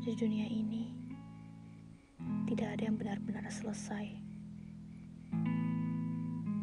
dunia 0.00 0.48
ini 0.48 0.88
tidak 2.48 2.72
ada 2.72 2.82
yang 2.88 2.96
benar-benar 2.96 3.44
selesai. 3.52 4.16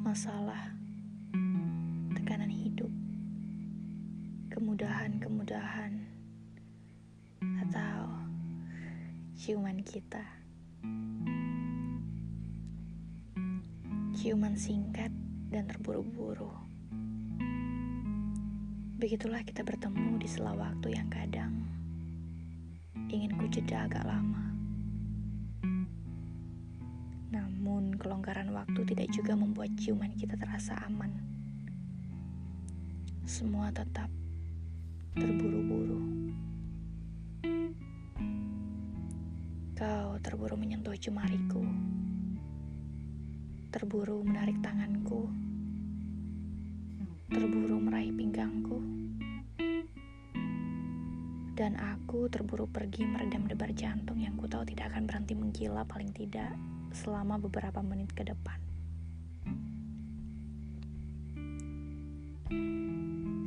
Masalah, 0.01 0.73
tekanan 2.17 2.49
hidup, 2.49 2.89
kemudahan-kemudahan, 4.49 6.01
atau 7.61 8.25
ciuman 9.37 9.85
kita. 9.85 10.25
Ciuman 14.17 14.57
singkat 14.57 15.13
dan 15.53 15.69
terburu-buru. 15.69 16.49
Begitulah 18.97 19.45
kita 19.45 19.61
bertemu 19.61 20.17
di 20.17 20.25
sela 20.25 20.57
waktu 20.57 20.97
yang 20.97 21.05
kadang 21.13 21.77
ingin 23.07 23.39
ku 23.39 23.47
jeda 23.47 23.87
agak 23.87 24.03
lama. 24.03 24.51
Namun 27.31 27.95
kelonggaran 27.95 28.51
waktu 28.51 28.83
tidak 28.83 29.07
juga 29.15 29.35
membuat 29.35 29.71
ciuman 29.79 30.11
kita 30.19 30.35
terasa 30.35 30.75
aman. 30.87 31.11
Semua 33.23 33.71
tetap 33.71 34.11
terburu-buru. 35.15 35.99
Kau 39.77 40.19
terburu 40.19 40.55
menyentuh 40.59 40.95
jemariku. 40.99 41.63
Terburu 43.71 44.23
menarik 44.23 44.59
tanganku. 44.59 45.31
Terburu 47.31 47.77
meraih 47.79 48.11
pinggangku 48.15 48.96
dan 51.57 51.73
aku 51.73 52.29
terburu 52.29 52.69
pergi 52.69 53.01
meredam 53.09 53.49
debar 53.49 53.73
jantung 53.73 54.21
yang 54.21 54.37
ku 54.37 54.45
tahu 54.45 54.61
tidak 54.61 54.93
akan 54.93 55.09
berhenti 55.09 55.33
menggila 55.33 55.81
paling 55.89 56.13
tidak 56.13 56.53
selama 56.93 57.41
beberapa 57.41 57.81
menit 57.81 58.13
ke 58.13 58.21
depan. 58.21 58.61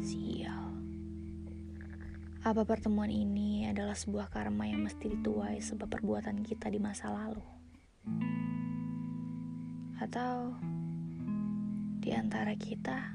Sial. 0.03 0.75
Apa 2.43 2.67
pertemuan 2.67 3.15
ini 3.15 3.71
adalah 3.71 3.95
sebuah 3.95 4.27
karma 4.27 4.67
yang 4.67 4.83
mesti 4.83 5.07
dituai 5.07 5.63
sebab 5.63 5.87
perbuatan 5.87 6.43
kita 6.43 6.67
di 6.67 6.83
masa 6.83 7.15
lalu? 7.15 7.47
Atau 10.03 10.59
di 12.03 12.11
antara 12.11 12.59
kita 12.59 13.15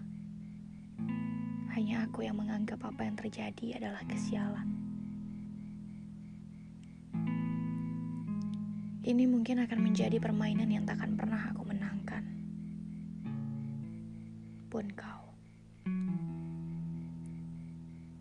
hanya 1.75 2.07
aku 2.07 2.23
yang 2.23 2.39
menganggap 2.39 2.79
apa 2.79 3.03
yang 3.03 3.19
terjadi 3.19 3.75
adalah 3.75 3.99
kesialan. 4.07 4.84
Ini 9.05 9.29
mungkin 9.29 9.61
akan 9.61 9.85
menjadi 9.85 10.17
permainan 10.17 10.65
yang 10.65 10.81
takkan 10.81 11.13
pernah 11.13 11.53
aku 11.53 11.61
menangkan. 11.61 12.25
Pun 14.65 14.89
kau. 14.97 15.29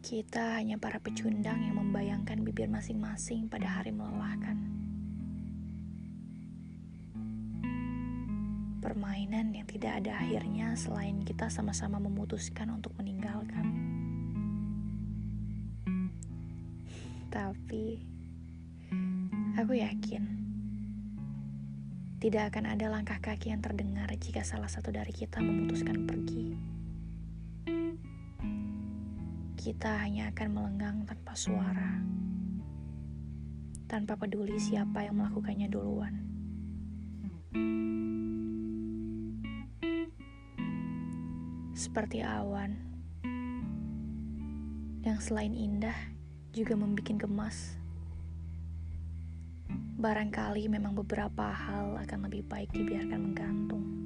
Kita 0.04 0.60
hanya 0.60 0.76
para 0.76 1.00
pecundang 1.00 1.64
yang 1.64 1.80
membayangkan 1.80 2.44
bibir 2.44 2.68
masing-masing 2.68 3.48
pada 3.48 3.80
hari 3.80 3.96
melelahkan. 3.96 4.74
permainan 8.84 9.56
yang 9.56 9.64
tidak 9.64 10.04
ada 10.04 10.20
akhirnya 10.20 10.76
selain 10.76 11.24
kita 11.24 11.48
sama-sama 11.48 11.96
memutuskan 11.96 12.68
untuk 12.68 12.92
meninggalkan. 13.00 13.64
Tapi 17.32 18.04
aku 19.56 19.72
yakin 19.80 20.43
tidak 22.24 22.56
akan 22.56 22.72
ada 22.72 22.88
langkah 22.88 23.20
kaki 23.20 23.52
yang 23.52 23.60
terdengar 23.60 24.08
jika 24.16 24.40
salah 24.40 24.72
satu 24.72 24.88
dari 24.88 25.12
kita 25.12 25.44
memutuskan 25.44 26.08
pergi. 26.08 26.56
Kita 29.60 30.00
hanya 30.00 30.32
akan 30.32 30.48
melenggang 30.48 31.04
tanpa 31.04 31.36
suara, 31.36 32.00
tanpa 33.84 34.16
peduli 34.16 34.56
siapa 34.56 35.04
yang 35.04 35.20
melakukannya 35.20 35.68
duluan. 35.68 36.24
seperti 41.74 42.24
awan 42.24 42.80
yang 45.04 45.20
selain 45.20 45.52
indah 45.52 45.94
juga 46.56 46.78
membuat 46.78 47.06
gemas. 47.20 47.83
Barangkali 49.94 50.66
memang 50.66 50.98
beberapa 50.98 51.54
hal 51.54 51.94
akan 52.02 52.26
lebih 52.26 52.42
baik 52.50 52.74
dibiarkan 52.74 53.20
menggantung. 53.30 54.03